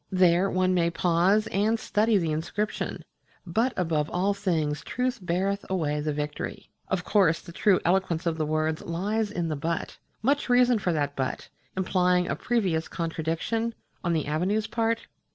There 0.11 0.49
one 0.49 0.73
may 0.73 0.89
pause 0.89 1.45
and 1.51 1.79
study 1.79 2.17
the 2.17 2.31
inscription 2.31 3.05
But 3.45 3.71
Above 3.77 4.09
All 4.09 4.33
Things 4.33 4.83
Truth 4.83 5.19
Beareth 5.23 5.63
Away 5.69 5.99
the 5.99 6.11
Victory... 6.11 6.71
of 6.87 7.03
course 7.03 7.39
the 7.39 7.51
true 7.51 7.79
eloquence 7.85 8.25
of 8.25 8.39
the 8.39 8.45
words 8.47 8.81
lies 8.81 9.29
in 9.29 9.47
the 9.47 9.55
But. 9.55 9.99
Much 10.23 10.49
reason 10.49 10.79
for 10.79 10.91
that 10.91 11.15
But, 11.15 11.49
implying 11.77 12.27
a 12.27 12.35
previous 12.35 12.87
contradiction 12.87 13.75
on 14.03 14.13
the 14.13 14.25
Avenue's 14.25 14.65
part? 14.65 15.05